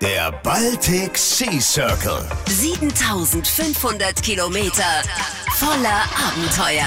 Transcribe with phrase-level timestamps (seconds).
[0.00, 2.20] Der Baltic Sea Circle.
[2.46, 4.84] 7500 Kilometer
[5.54, 6.86] voller Abenteuer.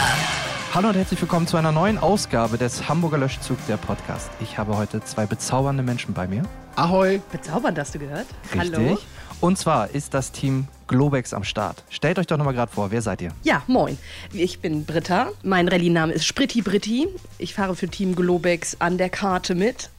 [0.74, 4.30] Hallo und herzlich willkommen zu einer neuen Ausgabe des Hamburger Löschzug, der Podcast.
[4.40, 6.44] Ich habe heute zwei bezaubernde Menschen bei mir.
[6.78, 7.20] Ahoi.
[7.34, 8.28] Bezaubernd hast du gehört.
[8.56, 8.78] Richtig.
[8.78, 8.98] Hallo.
[9.42, 11.84] Und zwar ist das Team Globex am Start.
[11.90, 13.34] Stellt euch doch nochmal gerade vor, wer seid ihr?
[13.44, 13.98] Ja, moin.
[14.32, 15.32] Ich bin Britta.
[15.44, 17.10] Mein Rallye-Name ist Spritti Britti.
[17.40, 19.90] Ich fahre für Team Globex an der Karte mit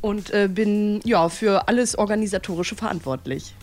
[0.00, 3.54] und äh, bin ja für alles Organisatorische verantwortlich.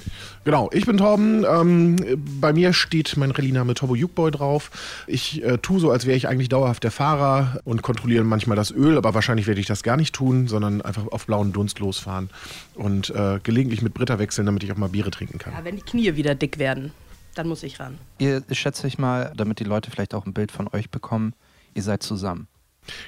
[0.44, 1.46] Genau, ich bin Torben.
[1.46, 1.96] Ähm,
[2.40, 4.72] bei mir steht mein Rallye-Name Turbo Jukeboy drauf.
[5.08, 8.72] Ich äh, tue so, als wäre ich eigentlich dauerhaft der Fahrer und kontrolliere manchmal das
[8.72, 12.30] Öl, aber wahrscheinlich werde ich das gar nicht tun, sondern einfach auf blauen Dunst losfahren
[12.76, 15.54] und äh, gelegentlich mit Britta wechseln, damit ich auch mal Biere trinken kann.
[15.54, 16.92] Ja, wenn die Knie wieder dick werden,
[17.36, 17.98] dann muss ich ran.
[18.20, 21.34] Ihr schätze ich mal, damit die Leute vielleicht auch ein Bild von euch bekommen,
[21.74, 22.48] ihr seid zusammen.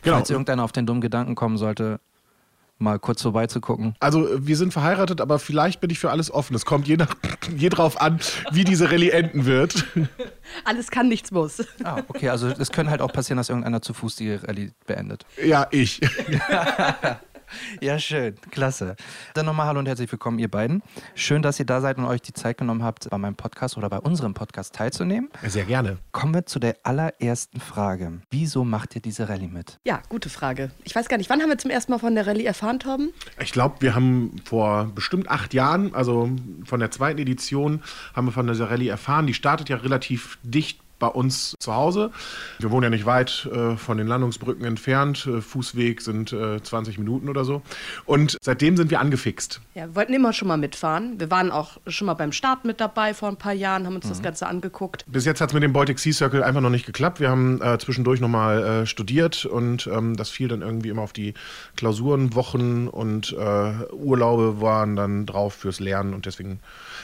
[0.02, 0.18] Genau.
[0.18, 2.00] Falls irgendeiner auf den dummen Gedanken kommen sollte,
[2.78, 3.96] mal kurz vorbeizugucken.
[4.00, 6.56] Also wir sind verheiratet, aber vielleicht bin ich für alles offen.
[6.56, 7.16] Es kommt je, nach,
[7.56, 8.20] je drauf an,
[8.52, 9.86] wie diese Rallye enden wird.
[10.64, 11.66] Alles kann, nichts muss.
[11.84, 15.26] Ah, okay, also es könnte halt auch passieren, dass irgendeiner zu Fuß die Rallye beendet.
[15.44, 16.02] Ja, ich.
[17.82, 18.36] Ja, schön.
[18.52, 18.96] Klasse.
[19.34, 20.82] Dann nochmal Hallo und herzlich willkommen, ihr beiden.
[21.14, 23.90] Schön, dass ihr da seid und euch die Zeit genommen habt, bei meinem Podcast oder
[23.90, 25.30] bei unserem Podcast teilzunehmen.
[25.46, 25.98] Sehr gerne.
[26.12, 28.22] Kommen wir zu der allerersten Frage.
[28.32, 29.80] Wieso macht ihr diese Rallye mit?
[29.86, 30.72] Ja, gute Frage.
[30.84, 33.12] Ich weiß gar nicht, wann haben wir zum ersten Mal von der Rallye erfahren, Torben?
[33.40, 36.30] Ich glaube, wir haben vor bestimmt acht Jahren, also
[36.66, 37.82] von der zweiten Edition,
[38.16, 39.28] haben wir von dieser Rallye erfahren.
[39.28, 42.10] Die startet ja relativ dicht bei uns zu Hause.
[42.60, 45.28] Wir wohnen ja nicht weit äh, von den Landungsbrücken entfernt.
[45.28, 47.62] Äh, Fußweg sind äh, 20 Minuten oder so.
[48.06, 49.62] Und seitdem sind wir angefixt.
[49.76, 51.20] Ja, wir wollten immer schon mal mitfahren.
[51.20, 54.10] Wir waren auch schon mal beim Start mit dabei vor ein paar Jahren, haben uns
[54.10, 55.06] das Ganze angeguckt.
[55.08, 57.20] Bis jetzt hat es mit dem Baltic Sea Circle einfach noch nicht geklappt.
[57.20, 61.14] Wir haben äh, zwischendurch nochmal äh, studiert und ähm, das fiel dann irgendwie immer auf
[61.14, 61.36] die
[61.76, 66.60] Klausurenwochen und äh, Urlaube waren dann drauf fürs Lernen und deswegen,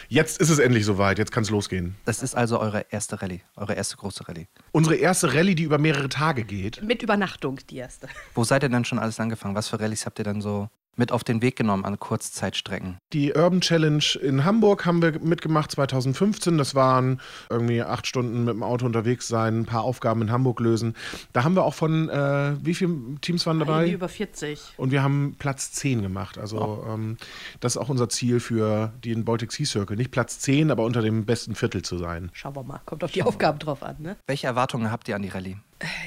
[0.09, 1.95] jetzt ist es endlich soweit, jetzt kann es losgehen.
[2.05, 4.47] Das ist also eure erste Rallye, eure erste große Rallye.
[4.71, 6.81] Unsere erste Rallye, die über mehrere Tage geht.
[6.81, 8.07] Mit Übernachtung, die erste.
[8.33, 9.55] Wo seid ihr denn schon alles angefangen?
[9.55, 12.97] Was für Rallyes habt ihr dann so mit auf den Weg genommen an Kurzzeitstrecken?
[13.13, 16.57] Die Urban Challenge in Hamburg haben wir mitgemacht 2015.
[16.57, 20.59] Das waren irgendwie acht Stunden mit dem Auto unterwegs sein, ein paar Aufgaben in Hamburg
[20.59, 20.95] lösen.
[21.33, 23.81] Da haben wir auch von, äh, wie viele Teams waren dabei?
[23.81, 24.73] Irgendwie über 40.
[24.77, 26.37] Und wir haben Platz 10 gemacht.
[26.37, 27.17] Also ähm,
[27.59, 29.95] das ist auch unser Ziel für den Baltic Sea Circle.
[29.97, 32.29] Nicht Platz 10, aber unter dem besten Viertel zu sein.
[32.33, 32.81] Schauen wir mal.
[32.85, 34.17] Kommt auf die Aufgaben drauf an, ne?
[34.27, 35.57] Welche Erwartungen habt ihr an die Rallye?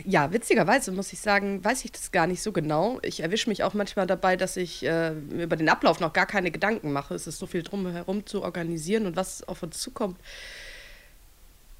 [0.05, 2.99] Ja, witzigerweise muss ich sagen, weiß ich das gar nicht so genau.
[3.03, 6.27] Ich erwische mich auch manchmal dabei, dass ich äh, mir über den Ablauf noch gar
[6.27, 7.15] keine Gedanken mache.
[7.15, 10.19] Es ist so viel drumherum zu organisieren und was auf uns zukommt,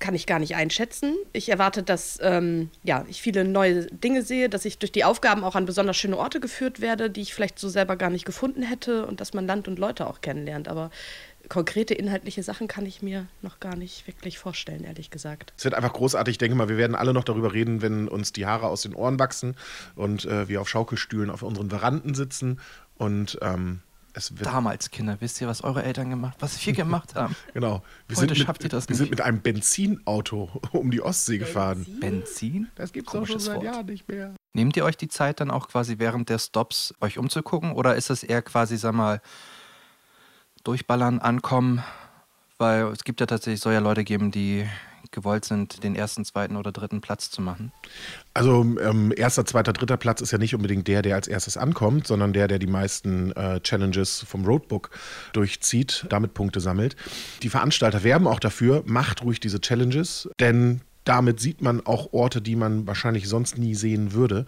[0.01, 1.15] kann ich gar nicht einschätzen.
[1.33, 5.45] Ich erwarte, dass ähm, ja, ich viele neue Dinge sehe, dass ich durch die Aufgaben
[5.45, 8.63] auch an besonders schöne Orte geführt werde, die ich vielleicht so selber gar nicht gefunden
[8.63, 10.69] hätte und dass man Land und Leute auch kennenlernt.
[10.69, 10.91] Aber
[11.49, 15.53] konkrete inhaltliche Sachen kann ich mir noch gar nicht wirklich vorstellen, ehrlich gesagt.
[15.57, 16.33] Es wird einfach großartig.
[16.33, 18.95] Ich denke mal, wir werden alle noch darüber reden, wenn uns die Haare aus den
[18.95, 19.57] Ohren wachsen
[19.95, 22.61] und äh, wir auf Schaukelstühlen auf unseren Veranden sitzen.
[22.97, 23.81] Und ähm,
[24.13, 27.35] es wird Damals, Kinder, wisst ihr, was eure Eltern gemacht was wir gemacht haben?
[27.53, 27.83] Genau.
[28.07, 28.99] Wir Heute sind mit, schafft ihr das Wir nicht.
[28.99, 31.85] sind mit einem Benzinauto um die Ostsee gefahren.
[32.01, 32.69] Benzin?
[32.77, 33.65] Das gibt's doch schon Komisches seit Wort.
[33.65, 34.35] Jahren nicht mehr.
[34.55, 38.09] Nehmt ihr euch die Zeit dann auch quasi während der Stops euch umzugucken oder ist
[38.11, 39.21] es eher quasi, sag mal,
[40.65, 41.83] durchballern, ankommen?
[42.59, 44.67] Weil es gibt ja tatsächlich, soll ja Leute geben, die
[45.11, 47.73] gewollt sind, den ersten, zweiten oder dritten Platz zu machen.
[48.35, 52.07] Also ähm, erster, zweiter, dritter Platz ist ja nicht unbedingt der, der als erstes ankommt,
[52.07, 54.91] sondern der, der die meisten äh, Challenges vom Roadbook
[55.33, 56.97] durchzieht, damit Punkte sammelt.
[57.43, 62.41] Die Veranstalter werben auch dafür, macht ruhig diese Challenges, denn damit sieht man auch Orte,
[62.41, 64.47] die man wahrscheinlich sonst nie sehen würde.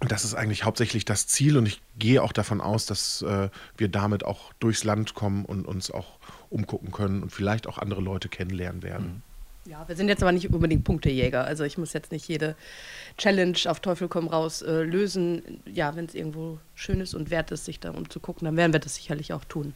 [0.00, 3.48] Und das ist eigentlich hauptsächlich das Ziel und ich gehe auch davon aus, dass äh,
[3.76, 6.18] wir damit auch durchs Land kommen und uns auch
[6.50, 9.22] umgucken können und vielleicht auch andere Leute kennenlernen werden.
[9.66, 11.44] Ja, wir sind jetzt aber nicht unbedingt Punktejäger.
[11.44, 12.54] Also ich muss jetzt nicht jede
[13.16, 15.62] Challenge auf Teufel komm raus äh, lösen.
[15.64, 18.80] Ja, wenn es irgendwo schön ist und wert ist, sich da umzugucken, dann werden wir
[18.80, 19.72] das sicherlich auch tun.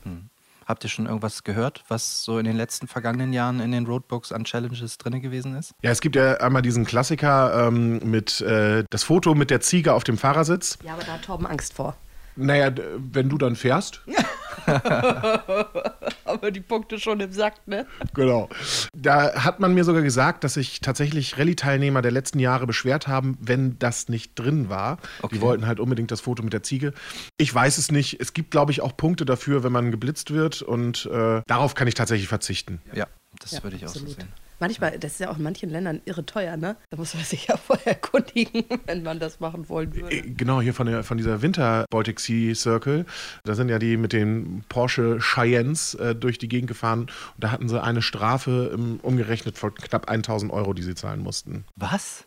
[0.68, 4.32] Habt ihr schon irgendwas gehört, was so in den letzten vergangenen Jahren in den Roadbooks
[4.32, 5.72] an Challenges drin gewesen ist?
[5.80, 9.94] Ja, es gibt ja einmal diesen Klassiker ähm, mit äh, das Foto mit der Ziege
[9.94, 10.76] auf dem Fahrersitz.
[10.84, 11.96] Ja, aber da hat Torben Angst vor.
[12.36, 14.02] Naja, wenn du dann fährst.
[16.24, 17.86] Aber die Punkte schon im Sack, ne?
[18.14, 18.48] Genau.
[18.94, 23.38] Da hat man mir sogar gesagt, dass sich tatsächlich Rallye-Teilnehmer der letzten Jahre beschwert haben,
[23.40, 24.98] wenn das nicht drin war.
[25.22, 25.36] Okay.
[25.36, 26.92] Die wollten halt unbedingt das Foto mit der Ziege.
[27.38, 28.20] Ich weiß es nicht.
[28.20, 30.62] Es gibt, glaube ich, auch Punkte dafür, wenn man geblitzt wird.
[30.62, 32.80] Und äh, darauf kann ich tatsächlich verzichten.
[32.92, 33.06] Ja,
[33.40, 34.16] das Ja, würde ich auch so absolut.
[34.20, 34.28] sehen.
[34.60, 36.76] Manchmal, das ist ja auch in manchen Ländern irre teuer, ne?
[36.90, 40.22] Da muss man sich ja vorher erkundigen, wenn man das machen wollen Äh, würde.
[40.22, 43.06] Genau, hier von, der, von dieser Winter Baltic Sea Circle.
[43.44, 47.02] Da sind ja die mit den Porsche Cheyennes äh, durch die Gegend gefahren.
[47.02, 51.20] Und da hatten sie eine Strafe im, umgerechnet von knapp 1000 Euro, die sie zahlen
[51.20, 51.64] mussten.
[51.76, 52.24] Was?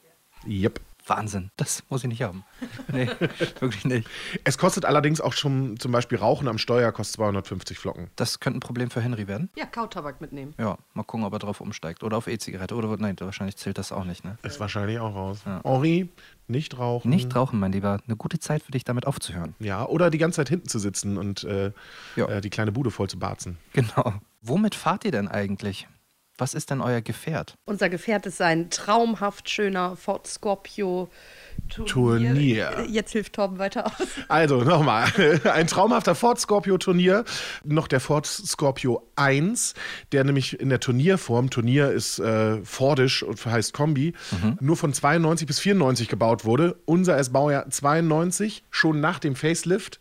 [0.47, 0.79] Yep.
[1.11, 1.51] Wahnsinn.
[1.57, 2.43] Das muss ich nicht haben.
[2.91, 3.09] Nee,
[3.59, 4.07] wirklich nicht.
[4.43, 8.09] Es kostet allerdings auch schon zum Beispiel Rauchen am Steuer kostet 250 Flocken.
[8.15, 9.49] Das könnte ein Problem für Henry werden.
[9.55, 10.53] Ja, Kautabak mitnehmen.
[10.59, 12.03] Ja, mal gucken, ob er drauf umsteigt.
[12.03, 12.75] Oder auf E-Zigarette.
[12.75, 14.37] Oder nein, wahrscheinlich zählt das auch nicht, ne?
[14.43, 15.39] Ist wahrscheinlich auch raus.
[15.45, 16.09] Henri,
[16.47, 17.09] nicht rauchen.
[17.09, 17.99] Nicht rauchen, mein Lieber.
[18.05, 19.55] Eine gute Zeit für dich, damit aufzuhören.
[19.59, 21.71] Ja, oder die ganze Zeit hinten zu sitzen und äh,
[22.15, 22.27] Ja.
[22.27, 23.57] äh, die kleine Bude voll zu barzen.
[23.73, 24.13] Genau.
[24.41, 25.87] Womit fahrt ihr denn eigentlich?
[26.41, 27.53] Was ist denn euer Gefährt?
[27.65, 31.07] Unser Gefährt ist ein traumhaft schöner Ford Scorpio
[31.71, 32.85] Turnier.
[32.89, 34.07] Jetzt hilft Torben weiter aus.
[34.27, 35.07] Also nochmal,
[35.53, 37.23] ein traumhafter Ford Scorpio Turnier,
[37.63, 39.73] noch der Ford Scorpio 1,
[40.11, 44.13] der nämlich in der Turnierform, Turnier ist äh, Fordisch und heißt Kombi,
[44.59, 46.77] nur von 92 bis 94 gebaut wurde.
[46.85, 49.99] Unser ist Baujahr 92, schon nach dem Facelift.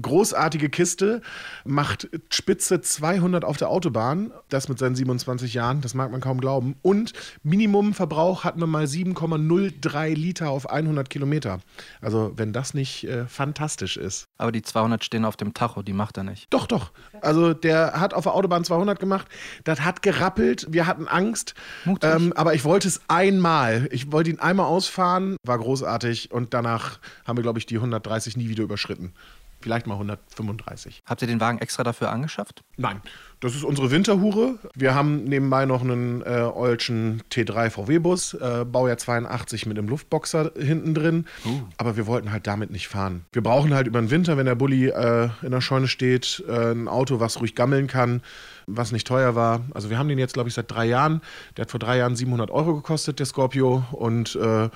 [0.00, 1.22] Großartige Kiste,
[1.64, 6.40] macht Spitze 200 auf der Autobahn, das mit seinen 27 Jahren, das mag man kaum
[6.40, 6.76] glauben.
[6.82, 11.60] Und Minimumverbrauch hatten wir mal 7,03 Liter auf 100 Kilometer.
[12.00, 14.26] Also wenn das nicht äh, fantastisch ist.
[14.38, 16.46] Aber die 200 stehen auf dem Tacho, die macht er nicht.
[16.50, 16.90] Doch, doch.
[17.20, 19.28] Also der hat auf der Autobahn 200 gemacht.
[19.64, 20.66] Das hat gerappelt.
[20.70, 21.54] Wir hatten Angst.
[21.84, 22.10] Mutig.
[22.10, 23.88] Ähm, aber ich wollte es einmal.
[23.92, 25.36] Ich wollte ihn einmal ausfahren.
[25.44, 26.32] War großartig.
[26.32, 29.12] Und danach haben wir, glaube ich, die 130 nie wieder überschritten.
[29.62, 31.02] Vielleicht mal 135.
[31.06, 32.62] Habt ihr den Wagen extra dafür angeschafft?
[32.76, 33.00] Nein,
[33.40, 34.58] das ist unsere Winterhure.
[34.74, 40.52] Wir haben nebenbei noch einen äh, Olschen T3 VW-Bus, äh, Baujahr 82 mit einem Luftboxer
[40.56, 41.26] hinten drin.
[41.76, 43.24] Aber wir wollten halt damit nicht fahren.
[43.32, 46.70] Wir brauchen halt über den Winter, wenn der Bulli äh, in der Scheune steht, äh,
[46.72, 48.22] ein Auto, was ruhig gammeln kann,
[48.66, 49.62] was nicht teuer war.
[49.74, 51.20] Also wir haben den jetzt, glaube ich, seit drei Jahren.
[51.56, 53.84] Der hat vor drei Jahren 700 Euro gekostet, der Scorpio.
[53.92, 54.68] Und äh,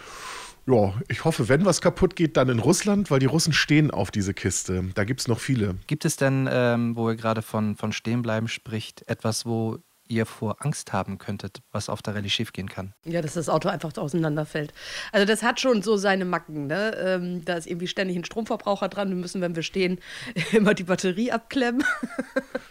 [0.67, 4.11] ja, ich hoffe, wenn was kaputt geht, dann in Russland, weil die Russen stehen auf
[4.11, 4.85] diese Kiste.
[4.95, 5.77] Da gibt es noch viele.
[5.87, 9.79] Gibt es denn, ähm, wo ihr gerade von, von Stehenbleiben spricht, etwas, wo
[10.09, 12.95] ihr vor Angst haben könntet, was auf der Rallye schiefgehen kann?
[13.05, 14.73] Ja, dass das Auto einfach auseinanderfällt.
[15.13, 16.67] Also das hat schon so seine Macken.
[16.67, 16.97] Ne?
[16.97, 19.09] Ähm, da ist irgendwie ständig ein Stromverbraucher dran.
[19.09, 19.99] Wir müssen, wenn wir stehen,
[20.53, 21.85] immer die Batterie abklemmen.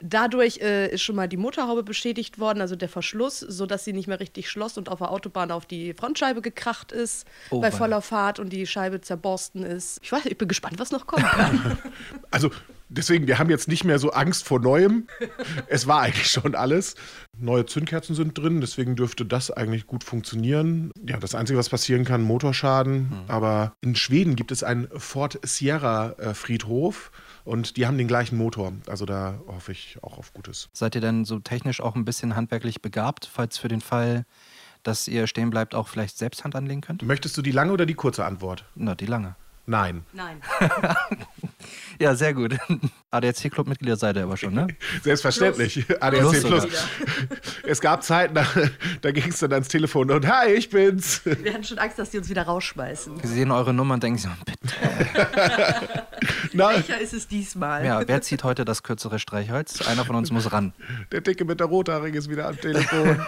[0.00, 4.08] Dadurch äh, ist schon mal die Motorhaube beschädigt worden, also der Verschluss, sodass sie nicht
[4.08, 8.02] mehr richtig schloss und auf der Autobahn auf die Frontscheibe gekracht ist Oh, bei voller
[8.02, 9.98] Fahrt und die Scheibe zerborsten ist.
[10.02, 11.78] Ich weiß, ich bin gespannt, was noch kommen kann.
[12.30, 12.50] Also
[12.90, 15.06] deswegen, wir haben jetzt nicht mehr so Angst vor Neuem.
[15.68, 16.96] Es war eigentlich schon alles.
[17.38, 20.90] Neue Zündkerzen sind drin, deswegen dürfte das eigentlich gut funktionieren.
[21.06, 23.12] Ja, das Einzige, was passieren kann, Motorschaden.
[23.28, 27.12] Aber in Schweden gibt es einen Ford Sierra äh, Friedhof
[27.44, 28.72] und die haben den gleichen Motor.
[28.86, 30.68] Also da hoffe ich auch auf Gutes.
[30.72, 34.24] Seid ihr denn so technisch auch ein bisschen handwerklich begabt, falls für den Fall,
[34.82, 37.02] dass ihr stehen bleibt, auch vielleicht selbst Hand anlegen könnt?
[37.02, 38.64] Möchtest du die lange oder die kurze Antwort?
[38.74, 39.36] Na, die lange.
[39.66, 40.04] Nein.
[40.12, 40.40] Nein.
[41.98, 42.56] Ja, sehr gut.
[43.10, 44.68] ADAC-Club-Mitglieder seid ihr aber schon, ne?
[45.02, 45.84] Selbstverständlich.
[46.00, 46.66] ADAC Plus Plus.
[47.64, 48.46] Es gab Zeiten, da,
[49.00, 51.22] da ging es dann ans Telefon und hi, ich bin's.
[51.24, 53.20] Wir hatten schon Angst, dass die uns wieder rausschmeißen.
[53.22, 54.74] Sie sehen eure Nummer und denken sich, oh, bitte.
[56.52, 57.84] Na, Welcher ist es diesmal?
[57.84, 59.86] Ja, wer zieht heute das kürzere Streichholz?
[59.86, 60.72] Einer von uns muss ran.
[61.12, 63.24] der Dicke mit der Rothaarige ist wieder am Telefon.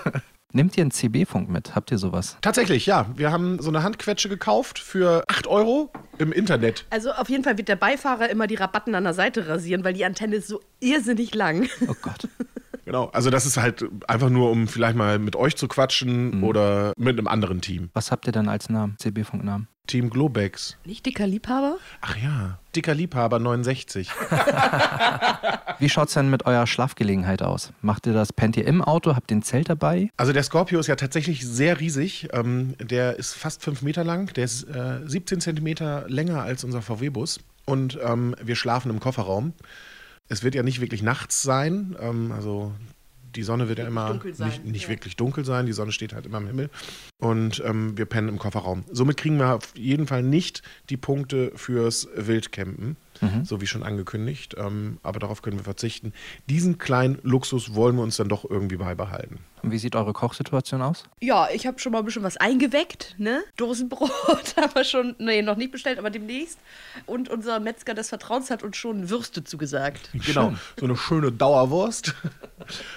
[0.54, 1.74] Nehmt ihr einen CB-Funk mit?
[1.74, 2.36] Habt ihr sowas?
[2.42, 3.06] Tatsächlich, ja.
[3.16, 6.84] Wir haben so eine Handquetsche gekauft für 8 Euro im Internet.
[6.90, 9.94] Also auf jeden Fall wird der Beifahrer immer die Rabatten an der Seite rasieren, weil
[9.94, 11.68] die Antenne ist so irrsinnig lang.
[11.88, 12.28] Oh Gott.
[12.92, 13.08] Genau.
[13.14, 17.18] Also das ist halt einfach nur, um vielleicht mal mit euch zu quatschen oder mit
[17.18, 17.88] einem anderen Team.
[17.94, 18.96] Was habt ihr denn als Namen?
[18.98, 19.66] CB-Funknamen?
[19.86, 20.76] Team Globex.
[20.84, 21.78] Nicht dicker Liebhaber?
[22.02, 22.58] Ach ja.
[22.76, 24.10] Dicker Liebhaber 69.
[25.78, 27.72] Wie schaut's denn mit eurer Schlafgelegenheit aus?
[27.80, 29.16] Macht ihr das, pennt ihr im Auto?
[29.16, 30.10] Habt ihr ein Zelt dabei?
[30.18, 32.28] Also der Scorpio ist ja tatsächlich sehr riesig.
[32.34, 34.34] Ähm, der ist fast 5 Meter lang.
[34.34, 37.40] Der ist äh, 17 Zentimeter länger als unser VW-Bus.
[37.64, 39.54] Und ähm, wir schlafen im Kofferraum.
[40.28, 41.96] Es wird ja nicht wirklich nachts sein.
[42.00, 42.72] Ähm, also
[43.34, 44.88] die Sonne wird ja immer nicht, nicht ja.
[44.88, 45.66] wirklich dunkel sein.
[45.66, 46.70] Die Sonne steht halt immer im Himmel.
[47.18, 48.84] Und ähm, wir pennen im Kofferraum.
[48.90, 52.96] Somit kriegen wir auf jeden Fall nicht die Punkte fürs Wildcampen,
[53.44, 54.56] so wie schon angekündigt.
[54.58, 56.12] Ähm, aber darauf können wir verzichten.
[56.48, 59.38] Diesen kleinen Luxus wollen wir uns dann doch irgendwie beibehalten.
[59.62, 61.04] Und wie sieht eure Kochsituation aus?
[61.20, 63.44] Ja, ich habe schon mal ein bisschen was eingeweckt, ne?
[63.56, 64.10] Dosenbrot
[64.56, 66.58] haben wir schon, nee, noch nicht bestellt, aber demnächst.
[67.06, 70.10] Und unser Metzger des Vertrauens hat uns schon Würste zugesagt.
[70.26, 72.14] Genau, so eine schöne Dauerwurst.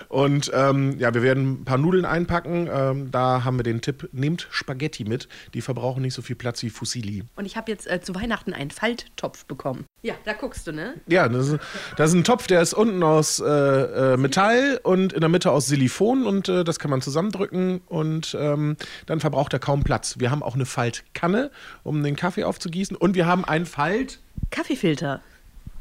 [0.10, 2.68] Und ähm, ja, wir werden ein paar Nudeln einpacken.
[2.72, 5.28] Ähm, da haben wir den Tipp, nehmt Spaghetti mit.
[5.54, 7.24] Die verbrauchen nicht so viel Platz wie Fusilli.
[7.36, 9.86] Und ich habe jetzt äh, zu Weihnachten einen Falttopf bekommen.
[10.02, 10.96] Ja, da guckst du, ne?
[11.08, 11.60] Ja, das ist,
[11.98, 15.52] das ist ein Topf, der ist unten aus äh, äh, Metall und in der Mitte
[15.52, 20.16] aus Silikon und äh, das kann man zusammendrücken und ähm, dann verbraucht er kaum Platz.
[20.20, 21.52] Wir haben auch eine Faltkanne,
[21.84, 24.20] um den Kaffee aufzugießen und wir haben einen Falt,
[24.52, 25.22] Kaffeefilter.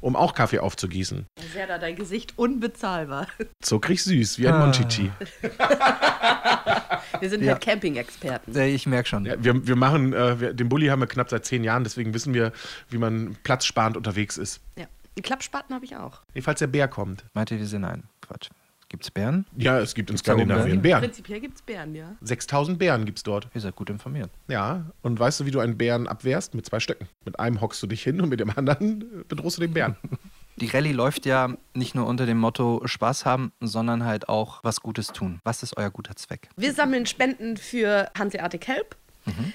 [0.04, 1.24] Um auch Kaffee aufzugießen.
[1.54, 3.26] Sehr da dein Gesicht unbezahlbar.
[3.62, 5.10] Zuckrig süß, wie ein Monchichi.
[7.20, 7.52] Wir sind Ja.
[7.52, 8.54] halt Camping-Experten.
[8.58, 9.24] Ich merke schon.
[9.24, 12.12] Ja, wir, wir machen, äh, wir, den Bulli haben wir knapp seit zehn Jahren, deswegen
[12.12, 12.52] wissen wir,
[12.90, 14.60] wie man platzsparend unterwegs ist.
[14.78, 14.84] Ja.
[15.16, 16.22] Einen Klappspaten habe ich auch.
[16.34, 17.24] Nee, falls der Bär kommt.
[17.34, 18.48] Meint ihr, wir sind ein Quatsch?
[18.94, 19.44] Gibt's Bären?
[19.56, 21.00] Ja, es gibt in Skandinavien Bären?
[21.00, 22.14] Prinzipiell gibt es Bären, ja.
[22.20, 23.48] 6000 Bären gibt es dort.
[23.52, 24.30] Ihr seid gut informiert.
[24.46, 26.54] Ja, und weißt du, wie du einen Bären abwehrst?
[26.54, 27.08] Mit zwei Stöcken.
[27.24, 29.96] Mit einem hockst du dich hin und mit dem anderen bedrohst du den Bären.
[30.58, 34.80] Die Rallye läuft ja nicht nur unter dem Motto Spaß haben, sondern halt auch was
[34.80, 35.40] Gutes tun.
[35.42, 36.48] Was ist euer guter Zweck?
[36.56, 38.96] Wir sammeln Spenden für Hanseatic Help.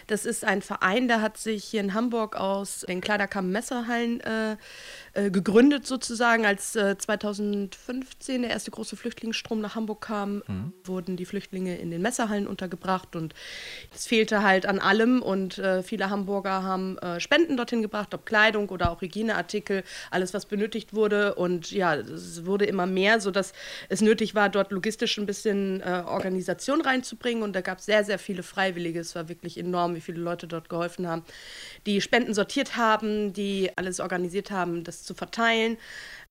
[0.08, 4.58] Das ist ein Verein, der hat sich hier in Hamburg aus den Kleiderkamm Messerhallen äh,
[5.14, 6.46] äh, gegründet sozusagen.
[6.46, 10.44] Als äh, 2015 der erste große Flüchtlingsstrom nach Hamburg kam,
[10.84, 13.34] wurden die Flüchtlinge in den Messerhallen untergebracht und
[13.94, 18.26] es fehlte halt an allem und äh, viele Hamburger haben äh, Spenden dorthin gebracht, ob
[18.26, 23.54] Kleidung oder auch Hygieneartikel, alles was benötigt wurde und ja, es wurde immer mehr, sodass
[23.90, 28.04] es nötig war, dort logistisch ein bisschen äh, Organisation reinzubringen und da gab es sehr,
[28.04, 29.00] sehr viele Freiwillige.
[29.00, 31.24] Es war wirklich enorm, wie viele Leute dort geholfen haben,
[31.86, 35.78] die Spenden sortiert haben, die alles organisiert haben, das zu verteilen.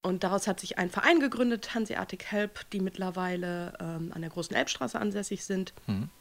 [0.00, 4.54] Und daraus hat sich ein Verein gegründet, Hanseatic Help, die mittlerweile ähm, an der großen
[4.54, 5.75] Elbstraße ansässig sind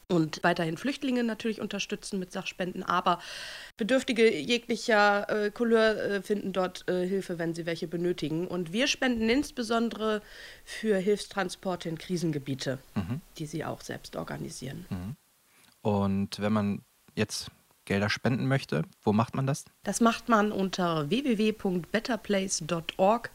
[0.08, 2.82] und weiterhin Flüchtlinge natürlich unterstützen mit Sachspenden.
[2.82, 3.20] Aber
[3.78, 8.48] Bedürftige jeglicher äh, Couleur äh, finden dort äh, Hilfe, wenn sie welche benötigen.
[8.48, 10.24] Und wir spenden insbesondere
[10.64, 12.80] für Hilfstransporte in Krisengebiete,
[13.38, 14.86] die sie auch selbst organisieren.
[15.82, 16.82] Und wenn man
[17.16, 17.52] jetzt
[17.88, 19.66] Gelder spenden möchte, wo macht man das?
[19.84, 23.32] Das macht man unter www.betterplace.org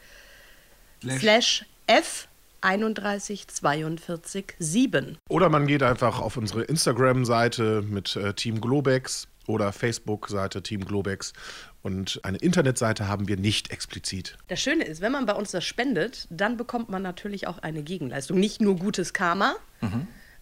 [1.02, 2.28] slash F
[2.60, 4.54] 31427.
[5.28, 11.32] Oder man geht einfach auf unsere Instagram-Seite mit äh, Team Globex oder Facebook-Seite Team Globex.
[11.82, 14.38] Und eine Internetseite haben wir nicht explizit.
[14.46, 17.82] Das Schöne ist, wenn man bei uns das spendet, dann bekommt man natürlich auch eine
[17.82, 18.38] Gegenleistung.
[18.38, 19.56] Nicht nur gutes Karma,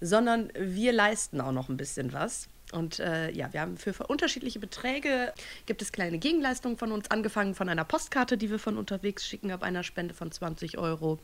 [0.02, 2.50] sondern wir leisten auch noch ein bisschen was.
[2.73, 5.33] Und äh, ja, wir haben für, unterschiedliche Beträge
[5.67, 9.50] gibt es kleine Gegenleistungen von uns, angefangen von einer Postkarte, die wir von unterwegs schicken,
[9.50, 11.19] ab einer Spende von 20 Euro,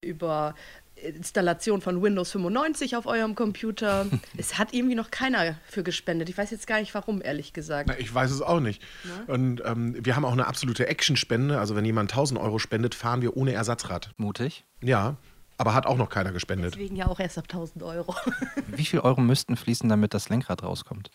[0.00, 0.54] über
[0.96, 4.06] Installation von Windows 95 auf eurem Computer.
[4.36, 6.28] es hat irgendwie noch keiner für gespendet.
[6.28, 7.88] Ich weiß jetzt gar nicht warum, ehrlich gesagt.
[7.88, 8.82] Na, ich weiß es auch nicht.
[9.26, 11.58] Und ähm, wir haben auch eine absolute Action-Spende.
[11.58, 14.10] Also wenn jemand 1000 Euro spendet, fahren wir ohne Ersatzrad.
[14.16, 14.64] Mutig.
[14.82, 15.16] Ja,
[15.60, 16.74] aber hat auch noch keiner gespendet.
[16.74, 18.14] Deswegen ja auch erst ab 1000 Euro.
[18.68, 21.10] Wie viel Euro müssten fließen, damit das Lenkrad rauskommt?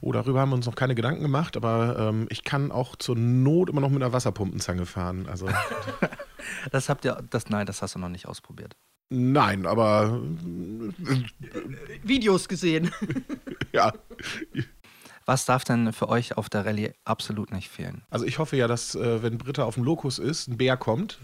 [0.00, 3.14] Oh, darüber haben wir uns noch keine Gedanken gemacht, aber ähm, ich kann auch zur
[3.16, 5.28] Not immer noch mit einer Wasserpumpenzange fahren.
[5.28, 5.48] Also
[6.72, 8.74] Das habt ihr, das, nein, das hast du noch nicht ausprobiert.
[9.08, 10.20] nein, aber
[12.02, 12.90] Videos gesehen.
[13.72, 13.92] ja.
[15.26, 18.02] Was darf denn für euch auf der Rallye absolut nicht fehlen?
[18.10, 21.20] Also ich hoffe ja, dass äh, wenn Britta auf dem Lokus ist, ein Bär kommt.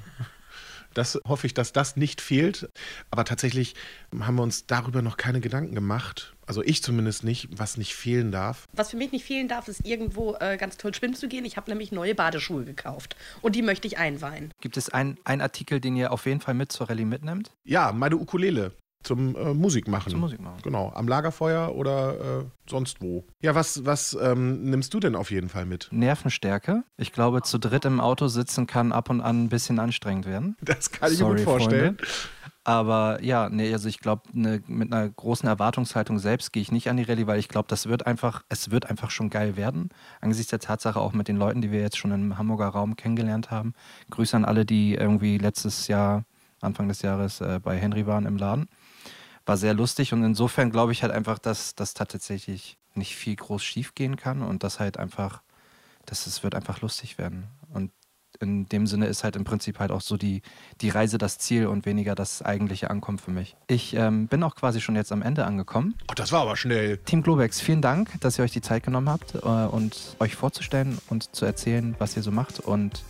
[0.97, 2.71] Das hoffe ich, dass das nicht fehlt.
[3.11, 3.75] Aber tatsächlich
[4.19, 6.35] haben wir uns darüber noch keine Gedanken gemacht.
[6.47, 8.67] Also ich zumindest nicht, was nicht fehlen darf.
[8.73, 11.45] Was für mich nicht fehlen darf, ist irgendwo äh, ganz toll schwimmen zu gehen.
[11.45, 14.55] Ich habe nämlich neue Badeschuhe gekauft und die möchte ich einweihen.
[14.63, 17.51] Gibt es einen Artikel, den ihr auf jeden Fall mit zur Rallye mitnehmt?
[17.65, 18.73] Ja, meine Ukulele
[19.03, 20.11] zum äh, Musik machen.
[20.11, 20.59] Zum Musik machen.
[20.63, 23.25] Genau, am Lagerfeuer oder äh, sonst wo.
[23.41, 25.89] Ja, was, was ähm, nimmst du denn auf jeden Fall mit?
[25.93, 26.83] Nervenstärke.
[26.97, 30.57] Ich glaube, zu dritt im Auto sitzen kann ab und an ein bisschen anstrengend werden.
[30.67, 31.97] Das kann ich Sorry, mir gut vorstellen.
[31.97, 32.13] Freunde.
[32.67, 36.91] Aber ja, nee, also ich glaube, ne, mit einer großen Erwartungshaltung selbst gehe ich nicht
[36.91, 39.91] an die Rallye, weil ich glaube, das wird einfach, es wird einfach schon geil werden.
[40.21, 43.53] Angesichts der Tatsache auch mit den Leuten, die wir jetzt schon im Hamburger Raum kennengelernt
[43.53, 43.75] haben.
[44.11, 46.25] Grüße an alle, die irgendwie letztes Jahr,
[46.61, 48.69] Anfang des Jahres äh, bei Henry waren im Laden.
[49.47, 53.63] War sehr lustig und insofern glaube ich halt einfach, dass das tatsächlich nicht viel groß
[53.63, 55.43] schief gehen kann und dass halt einfach,
[56.05, 57.45] dass es wird einfach lustig werden.
[57.73, 57.91] Und
[58.41, 60.43] in dem Sinne ist halt im Prinzip halt auch so die,
[60.81, 63.57] die Reise das Ziel und weniger das eigentliche Ankommen für mich.
[63.67, 65.95] Ich ähm, bin auch quasi schon jetzt am Ende angekommen.
[66.11, 66.99] Oh, das war aber schnell.
[66.99, 70.99] Team Globex, vielen Dank, dass ihr euch die Zeit genommen habt äh, und euch vorzustellen
[71.09, 73.03] und zu erzählen, was ihr so macht und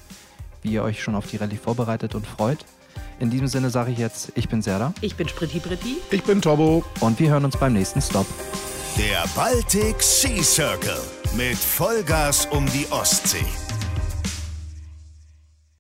[0.63, 2.65] wie ihr euch schon auf die Rallye vorbereitet und freut.
[3.19, 5.97] In diesem Sinne sage ich jetzt, ich bin Serda Ich bin Spritti Britti.
[6.11, 6.85] Ich bin Tobo.
[7.01, 8.27] und wir hören uns beim nächsten Stop.
[8.99, 11.01] Der Baltic Sea Circle
[11.37, 13.45] mit Vollgas um die Ostsee.